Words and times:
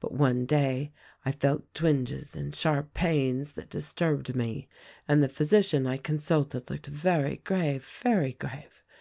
But 0.00 0.10
one 0.10 0.46
day 0.46 0.90
I 1.24 1.30
felt 1.30 1.72
twinges 1.74 2.34
and 2.34 2.52
sharp 2.52 2.92
pains 2.92 3.52
that 3.52 3.70
disturbed 3.70 4.34
me, 4.34 4.66
and 5.06 5.22
the 5.22 5.28
THE 5.28 5.32
RECORDING 5.44 5.58
AXGEL 5.58 5.80
253 5.82 5.86
physician 5.86 5.86
I 5.86 5.96
consulted 6.66 6.70
looked 6.70 6.86
very 6.88 7.36
grave, 7.44 7.84
very 8.02 8.32
grave. 8.32 8.82